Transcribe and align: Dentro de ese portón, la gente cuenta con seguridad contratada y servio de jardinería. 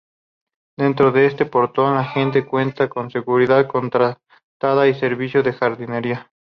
Dentro 0.79 1.11
de 1.11 1.27
ese 1.27 1.45
portón, 1.45 1.93
la 1.93 2.05
gente 2.05 2.43
cuenta 2.43 2.89
con 2.89 3.11
seguridad 3.11 3.67
contratada 3.67 4.87
y 4.87 4.95
servio 4.95 5.43
de 5.43 5.53
jardinería. 5.53 6.31